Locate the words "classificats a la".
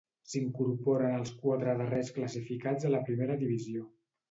2.17-3.05